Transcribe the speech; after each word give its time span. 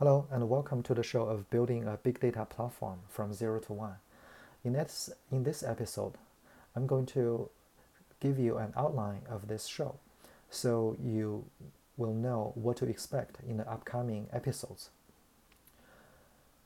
Hello, 0.00 0.26
and 0.30 0.48
welcome 0.48 0.82
to 0.84 0.94
the 0.94 1.02
show 1.02 1.24
of 1.24 1.50
building 1.50 1.86
a 1.86 1.98
big 1.98 2.20
data 2.20 2.46
platform 2.46 3.00
from 3.06 3.34
zero 3.34 3.60
to 3.60 3.74
one. 3.74 3.96
In 4.64 4.72
this, 4.72 5.10
in 5.30 5.42
this 5.42 5.62
episode, 5.62 6.14
I'm 6.74 6.86
going 6.86 7.04
to 7.08 7.50
give 8.18 8.38
you 8.38 8.56
an 8.56 8.72
outline 8.74 9.20
of 9.28 9.48
this 9.48 9.66
show 9.66 9.96
so 10.48 10.96
you 11.04 11.44
will 11.98 12.14
know 12.14 12.52
what 12.54 12.78
to 12.78 12.86
expect 12.86 13.40
in 13.46 13.58
the 13.58 13.70
upcoming 13.70 14.28
episodes. 14.32 14.88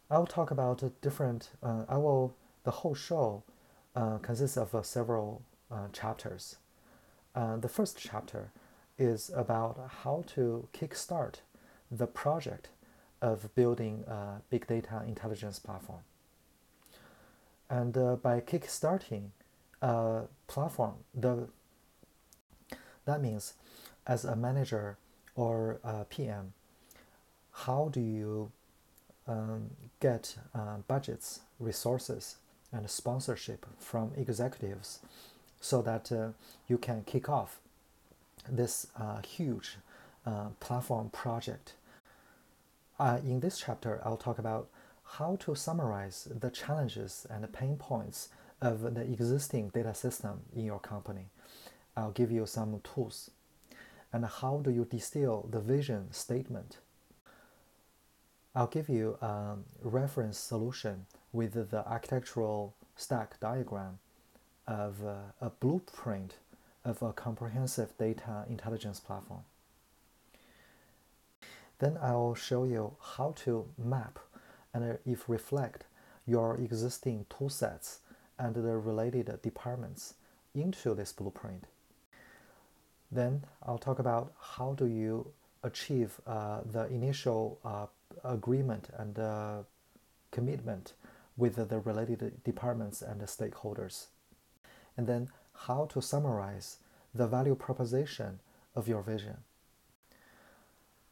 I'll 0.09 0.27
talk 0.27 0.53
about 0.53 1.01
different, 1.01 1.51
uh, 1.61 1.87
I 1.89 1.97
will, 1.97 2.37
the 2.63 2.71
whole 2.71 2.95
show 2.95 3.43
uh, 3.97 4.19
consists 4.19 4.57
of 4.57 4.77
uh, 4.77 4.83
several 4.83 5.43
uh, 5.73 5.89
chapters. 5.93 6.59
Uh, 7.35 7.57
the 7.57 7.69
first 7.69 7.99
chapter 7.99 8.53
is 8.97 9.33
about 9.35 9.91
how 10.05 10.23
to 10.37 10.69
kickstart 10.73 11.39
the 11.91 12.07
project 12.07 12.69
of 13.25 13.55
building 13.55 14.05
a 14.07 14.43
big 14.51 14.67
data 14.67 15.03
intelligence 15.07 15.59
platform. 15.59 16.01
And 17.71 17.97
uh, 17.97 18.17
by 18.17 18.41
kickstarting 18.41 19.31
a 19.81 20.25
platform, 20.47 20.97
the, 21.15 21.49
that 23.07 23.23
means 23.23 23.55
as 24.07 24.27
a 24.27 24.37
manager 24.37 24.99
or 25.35 25.81
a 25.83 26.05
PM, 26.05 26.53
how 27.65 27.89
do 27.91 28.01
you 28.01 28.53
um, 29.27 29.71
get 30.01 30.37
uh, 30.55 30.77
budgets, 30.87 31.41
resources, 31.59 32.37
and 32.73 32.91
sponsorship 32.91 33.65
from 33.79 34.13
executives 34.19 34.99
so 35.61 35.81
that 35.81 36.13
uh, 36.13 36.29
you 36.69 36.77
can 36.77 37.05
kick 37.05 37.31
off 37.31 37.61
this 38.51 38.89
uh, 39.01 39.23
huge 39.23 39.79
uh, 40.27 40.49
platform 40.61 41.09
project 41.09 41.73
uh, 42.99 43.19
in 43.25 43.41
this 43.41 43.59
chapter, 43.59 44.01
I'll 44.05 44.17
talk 44.17 44.39
about 44.39 44.69
how 45.05 45.37
to 45.37 45.55
summarize 45.55 46.29
the 46.31 46.51
challenges 46.51 47.27
and 47.31 47.45
the 47.45 47.49
pain 47.49 47.77
points 47.77 48.29
of 48.61 48.95
the 48.95 49.03
existing 49.03 49.69
data 49.69 49.95
system 49.95 50.41
in 50.55 50.65
your 50.65 50.79
company. 50.79 51.27
I'll 51.97 52.13
give 52.13 52.31
you 52.33 52.47
some 52.47 52.81
tools. 52.83 53.31
And 54.13 54.25
how 54.25 54.59
do 54.59 54.71
you 54.71 54.85
distill 54.85 55.49
the 55.51 55.61
vision 55.61 56.13
statement? 56.13 56.79
I'll 58.55 58.69
give 58.69 58.89
you 58.89 59.19
a 59.21 59.57
reference 59.83 60.39
solution 60.39 61.07
with 61.33 61.71
the 61.71 61.87
architectural 61.89 62.75
stack 62.97 63.41
diagram 63.41 63.99
of 64.67 65.03
a 65.03 65.51
blueprint 65.61 66.37
of 66.85 67.03
a 67.03 67.13
comprehensive 67.13 67.97
data 67.99 68.45
intelligence 68.49 69.01
platform. 69.01 69.43
Then 71.85 71.99
I'll 72.01 72.35
show 72.35 72.65
you 72.65 72.97
how 72.99 73.35
to 73.45 73.67
map 73.77 74.19
and 74.73 74.99
if 75.05 75.29
reflect 75.29 75.85
your 76.27 76.57
existing 76.57 77.27
tool 77.29 77.51
sets 77.51 77.99
and 78.39 78.55
the 78.55 78.79
related 78.79 79.27
departments 79.43 80.15
into 80.55 80.95
this 80.95 81.13
blueprint. 81.13 81.65
Then 83.13 83.45
I'll 83.63 83.77
talk 83.77 83.99
about 83.99 84.33
how 84.41 84.73
do 84.73 84.87
you 84.87 85.27
achieve 85.63 86.23
uh, 86.27 86.63
the 86.65 86.87
initial 86.87 87.59
uh, 87.63 87.89
agreement 88.25 88.89
and 88.97 89.19
uh, 89.19 89.65
commitment 90.31 90.95
with 91.37 91.57
the 91.69 91.81
related 91.81 92.43
departments 92.45 93.03
and 93.03 93.21
the 93.21 93.27
stakeholders. 93.27 94.07
And 94.97 95.07
then 95.07 95.29
how 95.67 95.85
to 95.93 96.01
summarize 96.01 96.79
the 97.15 97.27
value 97.27 97.55
proposition 97.55 98.41
of 98.75 98.89
your 98.89 99.03
vision 99.03 99.45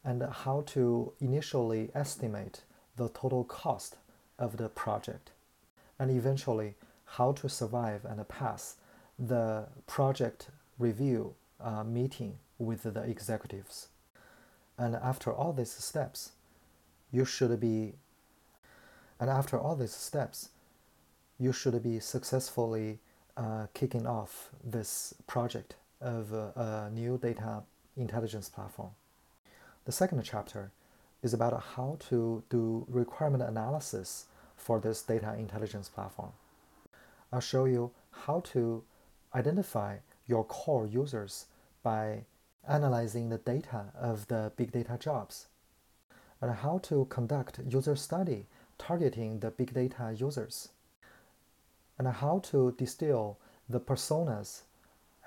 and 0.03 0.21
how 0.23 0.63
to 0.67 1.13
initially 1.19 1.89
estimate 1.95 2.61
the 2.97 3.09
total 3.09 3.43
cost 3.43 3.97
of 4.37 4.57
the 4.57 4.69
project, 4.69 5.31
and 5.97 6.11
eventually 6.11 6.75
how 7.05 7.31
to 7.31 7.47
survive 7.47 8.05
and 8.05 8.27
pass 8.27 8.75
the 9.17 9.67
project 9.87 10.49
review 10.79 11.35
uh, 11.61 11.83
meeting 11.83 12.37
with 12.57 12.83
the 12.83 13.01
executives. 13.03 13.87
And 14.77 14.95
after 14.95 15.31
all 15.31 15.53
these 15.53 15.71
steps, 15.71 16.31
you 17.11 17.25
should 17.25 17.59
be, 17.59 17.93
and 19.19 19.29
after 19.29 19.57
all 19.57 19.75
these 19.75 19.93
steps, 19.93 20.49
you 21.39 21.53
should 21.53 21.81
be 21.83 21.99
successfully 21.99 22.99
uh, 23.37 23.67
kicking 23.73 24.07
off 24.07 24.49
this 24.63 25.13
project 25.27 25.75
of 26.01 26.33
uh, 26.33 26.51
a 26.55 26.89
new 26.91 27.17
data 27.17 27.63
intelligence 27.95 28.49
platform. 28.49 28.91
The 29.85 29.91
second 29.91 30.23
chapter 30.23 30.71
is 31.21 31.33
about 31.33 31.61
how 31.75 31.97
to 32.09 32.43
do 32.49 32.85
requirement 32.87 33.43
analysis 33.43 34.27
for 34.55 34.79
this 34.79 35.01
data 35.01 35.35
intelligence 35.37 35.89
platform. 35.89 36.31
I'll 37.31 37.41
show 37.41 37.65
you 37.65 37.91
how 38.11 38.41
to 38.53 38.83
identify 39.35 39.97
your 40.25 40.45
core 40.45 40.85
users 40.85 41.47
by 41.81 42.23
analyzing 42.67 43.27
the 43.27 43.39
data 43.39 43.85
of 43.99 44.27
the 44.27 44.53
big 44.55 44.71
data 44.71 44.97
jobs, 44.97 45.47
and 46.39 46.51
how 46.51 46.77
to 46.83 47.05
conduct 47.09 47.59
user 47.67 47.95
study 47.95 48.45
targeting 48.77 49.39
the 49.39 49.51
big 49.51 49.73
data 49.73 50.15
users, 50.17 50.69
and 51.97 52.07
how 52.07 52.39
to 52.39 52.73
distill 52.77 53.37
the 53.67 53.79
personas 53.81 54.61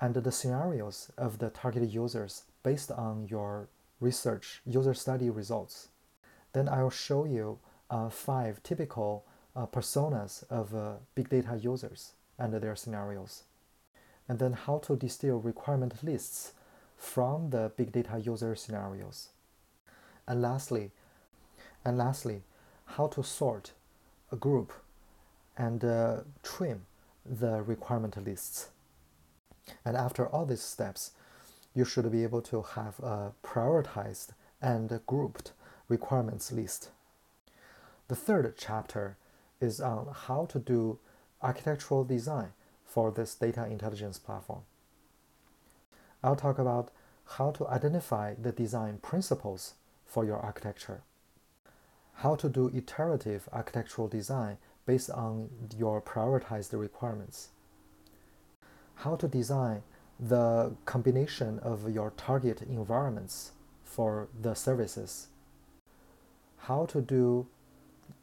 and 0.01 0.15
the 0.15 0.31
scenarios 0.31 1.11
of 1.17 1.37
the 1.37 1.49
targeted 1.51 1.93
users 1.93 2.43
based 2.63 2.91
on 2.91 3.27
your 3.27 3.67
research 3.99 4.61
user 4.65 4.93
study 4.93 5.29
results. 5.29 5.89
Then 6.53 6.69
I'll 6.69 6.89
show 6.89 7.25
you 7.25 7.59
uh, 7.89 8.09
five 8.09 8.61
typical 8.63 9.25
uh, 9.55 9.65
personas 9.65 10.43
of 10.49 10.75
uh, 10.75 10.93
big 11.15 11.29
data 11.29 11.59
users 11.61 12.13
and 12.37 12.53
their 12.53 12.75
scenarios. 12.75 13.43
And 14.29 14.39
then 14.39 14.53
how 14.53 14.79
to 14.79 14.95
distill 14.95 15.39
requirement 15.39 16.03
lists 16.03 16.53
from 16.97 17.49
the 17.51 17.71
big 17.77 17.91
data 17.91 18.19
user 18.19 18.55
scenarios. 18.55 19.29
And 20.27 20.41
lastly, 20.41 20.91
and 21.85 21.97
lastly, 21.97 22.43
how 22.85 23.07
to 23.07 23.23
sort 23.23 23.71
a 24.31 24.35
group 24.35 24.73
and 25.57 25.83
uh, 25.83 26.17
trim 26.43 26.85
the 27.25 27.61
requirement 27.61 28.17
lists. 28.23 28.69
And 29.85 29.97
after 29.97 30.27
all 30.27 30.45
these 30.45 30.61
steps, 30.61 31.11
you 31.77 31.85
should 31.85 32.11
be 32.11 32.23
able 32.23 32.41
to 32.41 32.63
have 32.63 32.99
a 33.01 33.33
prioritized 33.43 34.29
and 34.59 34.99
grouped 35.05 35.51
requirements 35.87 36.51
list. 36.51 36.89
The 38.07 38.15
third 38.15 38.55
chapter 38.57 39.15
is 39.61 39.79
on 39.79 40.07
how 40.11 40.45
to 40.45 40.57
do 40.57 40.97
architectural 41.39 42.03
design 42.03 42.49
for 42.83 43.11
this 43.11 43.35
data 43.35 43.67
intelligence 43.67 44.17
platform. 44.17 44.61
I'll 46.23 46.35
talk 46.35 46.57
about 46.57 46.89
how 47.37 47.51
to 47.51 47.67
identify 47.67 48.33
the 48.33 48.51
design 48.51 48.97
principles 48.97 49.75
for 50.03 50.25
your 50.25 50.39
architecture, 50.39 51.03
how 52.23 52.33
to 52.37 52.49
do 52.49 52.71
iterative 52.73 53.47
architectural 53.53 54.07
design 54.07 54.57
based 54.87 55.11
on 55.11 55.49
your 55.77 56.01
prioritized 56.01 56.73
requirements, 56.79 57.49
how 58.95 59.15
to 59.15 59.27
design 59.27 59.83
the 60.19 60.75
combination 60.85 61.59
of 61.59 61.89
your 61.89 62.11
target 62.11 62.61
environments 62.61 63.51
for 63.83 64.27
the 64.39 64.53
services, 64.53 65.27
how 66.57 66.85
to 66.85 67.01
do 67.01 67.47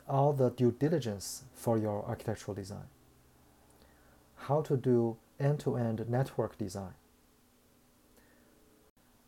all 0.08 0.32
the 0.32 0.50
due 0.50 0.72
diligence 0.72 1.44
for 1.54 1.78
your 1.78 2.04
architectural 2.04 2.54
design, 2.54 2.88
how 4.36 4.60
to 4.62 4.76
do 4.76 5.16
end-to-end 5.40 6.08
network 6.08 6.58
design, 6.58 6.94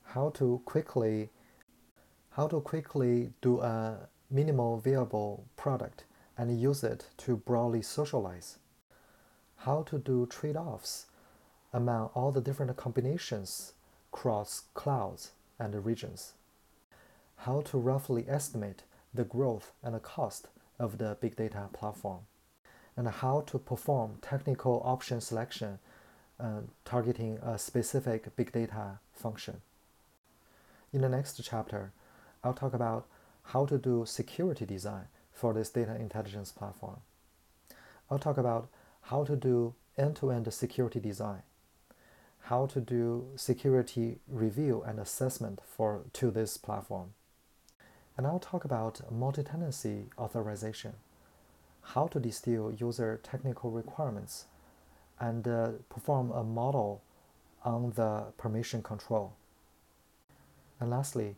how 0.05 0.31
to 0.31 0.61
quickly 0.65 1.31
how 2.31 2.47
to 2.47 2.61
quickly 2.61 3.33
do 3.41 3.61
a 3.61 4.09
minimal 4.31 4.79
viable 4.79 5.47
product 5.57 6.05
and 6.37 6.61
use 6.61 6.85
it 6.85 7.07
to 7.17 7.35
broadly 7.35 7.81
socialize, 7.81 8.59
how 9.57 9.83
to 9.85 9.99
do 9.99 10.27
trade-offs 10.27 11.07
among 11.73 12.11
all 12.15 12.33
the 12.33 12.41
different 12.41 12.77
combinations 12.77 13.73
across 14.13 14.65
clouds 14.75 15.33
and 15.59 15.85
regions. 15.85 16.33
How 17.39 17.61
to 17.63 17.79
roughly 17.79 18.25
estimate 18.29 18.83
the 19.13 19.25
growth 19.25 19.73
and 19.83 19.95
the 19.95 20.01
cost 20.01 20.49
of 20.79 20.99
the 20.99 21.17
big 21.21 21.37
data 21.37 21.69
platform, 21.73 22.21
and 22.97 23.09
how 23.09 23.43
to 23.43 23.59
perform 23.59 24.19
technical 24.23 24.83
option 24.85 25.21
selection 25.21 25.79
uh, 26.39 26.61
targeting 26.85 27.39
a 27.43 27.59
specific 27.59 28.35
big 28.37 28.53
data 28.53 28.99
function. 29.13 29.61
In 30.93 31.01
the 31.01 31.09
next 31.09 31.41
chapter, 31.43 31.93
I'll 32.45 32.55
talk 32.55 32.75
about 32.75 33.07
how 33.43 33.67
to 33.67 33.79
do 33.79 34.05
security 34.07 34.67
design 34.67 35.07
for 35.33 35.53
this 35.53 35.71
data 35.71 35.95
intelligence 35.97 36.53
platform. 36.53 36.97
I'll 38.11 38.19
talk 38.19 38.39
about 38.39 38.69
how 39.03 39.25
to 39.25 39.37
do 39.37 39.75
end 39.99 40.17
to 40.17 40.31
end 40.31 40.53
security 40.53 41.01
design 41.01 41.43
how 42.49 42.65
to 42.65 42.81
do 42.81 43.27
security 43.35 44.21
review 44.29 44.81
and 44.87 45.01
assessment 45.01 45.59
for 45.67 46.03
to 46.13 46.31
this 46.31 46.57
platform. 46.57 47.11
And 48.17 48.25
I'll 48.25 48.39
talk 48.39 48.65
about 48.65 49.01
multi-tenancy 49.11 50.05
authorization, 50.17 50.93
how 51.83 52.07
to 52.07 52.21
distill 52.21 52.73
user 52.73 53.19
technical 53.25 53.73
requirements, 53.73 54.45
and 55.19 55.49
uh, 55.49 55.71
perform 55.89 56.31
a 56.31 56.45
model 56.45 57.03
on 57.65 57.93
the 57.97 58.27
permission 58.39 58.81
control. 58.81 59.33
And 60.79 60.91
lastly, 60.91 61.35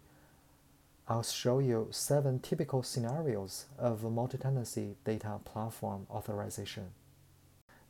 I'll 1.08 1.22
show 1.22 1.58
you 1.58 1.88
seven 1.90 2.38
typical 2.38 2.82
scenarios 2.82 3.64
of 3.78 4.04
multi-tenancy 4.04 4.96
data 5.06 5.40
platform 5.46 6.06
authorization. 6.10 6.90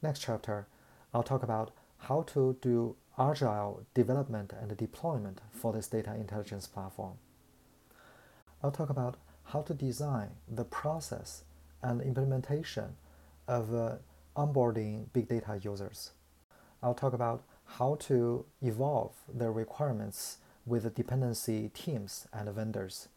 Next 0.03 0.21
chapter, 0.21 0.69
I'll 1.12 1.25
talk 1.25 1.43
about 1.43 1.73
how 2.03 2.23
to 2.23 2.56
do 2.62 2.94
agile 3.19 3.85
development 3.94 4.53
and 4.53 4.76
deployment 4.76 5.41
for 5.53 5.73
this 5.73 5.88
data 5.88 6.15
intelligence 6.15 6.67
platform. 6.67 7.15
I'll 8.62 8.70
talk 8.70 8.91
about 8.91 9.17
how 9.44 9.62
to 9.62 9.75
design 9.75 10.31
the 10.49 10.65
process 10.65 11.44
and 11.82 12.00
implementation 12.00 12.97
of 13.47 13.75
uh, 13.75 13.97
onboarding 14.37 15.06
big 15.12 15.29
data 15.29 15.59
users. 15.62 16.12
I'll 16.82 16.94
talk 16.94 17.12
about 17.12 17.43
how 17.65 17.97
to 18.00 18.44
evolve 18.62 19.15
the 19.32 19.50
requirements 19.50 20.38
with 20.64 20.85
the 20.85 20.91
dependency 20.91 21.71
teams 21.75 22.26
and 22.32 22.49
vendors, 22.50 23.09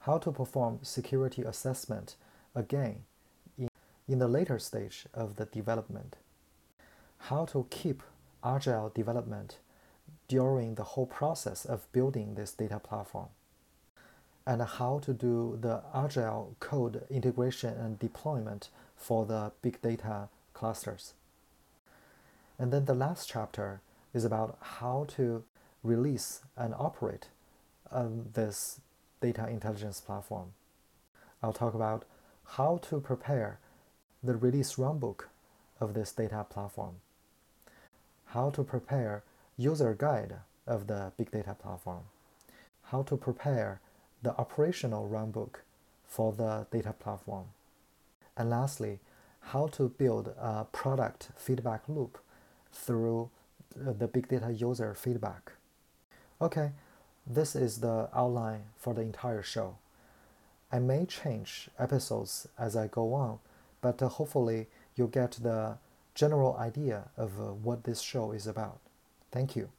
how 0.00 0.18
to 0.18 0.32
perform 0.32 0.80
security 0.82 1.42
assessment 1.42 2.16
again 2.54 3.04
in, 3.58 3.68
in 4.08 4.18
the 4.18 4.28
later 4.28 4.58
stage 4.58 5.06
of 5.14 5.36
the 5.36 5.44
development, 5.46 6.16
how 7.18 7.44
to 7.46 7.66
keep 7.70 8.02
agile 8.44 8.90
development 8.94 9.58
during 10.28 10.74
the 10.74 10.84
whole 10.84 11.06
process 11.06 11.64
of 11.64 11.90
building 11.92 12.34
this 12.34 12.52
data 12.52 12.78
platform 12.78 13.28
and 14.46 14.62
how 14.62 14.98
to 14.98 15.12
do 15.12 15.58
the 15.60 15.82
agile 15.94 16.56
code 16.60 17.04
integration 17.10 17.74
and 17.74 17.98
deployment 17.98 18.68
for 18.96 19.26
the 19.26 19.52
big 19.62 19.80
data 19.82 20.28
clusters. 20.54 21.14
And 22.58 22.72
then 22.72 22.84
the 22.84 22.94
last 22.94 23.28
chapter 23.28 23.80
is 24.12 24.24
about 24.24 24.58
how 24.60 25.06
to 25.16 25.44
release 25.82 26.40
and 26.56 26.74
operate 26.74 27.28
um, 27.90 28.26
this 28.34 28.80
data 29.20 29.48
intelligence 29.48 30.00
platform. 30.00 30.52
I'll 31.42 31.52
talk 31.52 31.74
about 31.74 32.04
how 32.56 32.78
to 32.88 33.00
prepare 33.00 33.58
the 34.22 34.36
release 34.36 34.74
runbook 34.74 35.24
of 35.80 35.94
this 35.94 36.12
data 36.12 36.44
platform, 36.48 36.96
how 38.32 38.50
to 38.50 38.62
prepare 38.62 39.22
user 39.56 39.94
guide 39.94 40.36
of 40.66 40.86
the 40.86 41.12
big 41.16 41.30
data 41.30 41.54
platform, 41.54 42.04
how 42.84 43.02
to 43.02 43.16
prepare 43.16 43.80
the 44.22 44.36
operational 44.36 45.08
runbook 45.08 45.56
for 46.06 46.32
the 46.32 46.66
data 46.70 46.92
platform. 46.92 47.46
And 48.36 48.50
lastly, 48.50 49.00
how 49.40 49.66
to 49.68 49.88
build 49.88 50.34
a 50.40 50.64
product 50.64 51.30
feedback 51.36 51.88
loop 51.88 52.18
through 52.72 53.30
the 53.74 54.06
big 54.06 54.28
data 54.28 54.52
user 54.52 54.94
feedback. 54.94 55.52
Okay, 56.40 56.72
this 57.26 57.56
is 57.56 57.80
the 57.80 58.08
outline 58.14 58.62
for 58.76 58.94
the 58.94 59.02
entire 59.02 59.42
show. 59.42 59.76
I 60.72 60.78
may 60.78 61.04
change 61.04 61.68
episodes 61.78 62.46
as 62.58 62.76
I 62.76 62.86
go 62.86 63.12
on, 63.12 63.40
but 63.80 64.00
hopefully 64.00 64.68
you'll 64.94 65.08
get 65.08 65.32
the 65.32 65.78
general 66.20 66.54
idea 66.58 67.08
of 67.16 67.30
uh, 67.40 67.44
what 67.66 67.84
this 67.84 68.00
show 68.02 68.32
is 68.32 68.46
about. 68.46 68.80
Thank 69.32 69.56
you. 69.56 69.70